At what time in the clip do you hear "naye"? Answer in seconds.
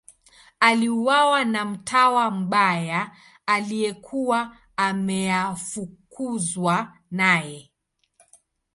7.11-7.71